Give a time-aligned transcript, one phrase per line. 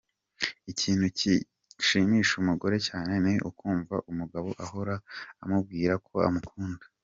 [0.71, 4.95] Ikintu gishimisha umugore cyane ni ukumva umugabo ahora
[5.43, 6.85] amubwira ko amukunda.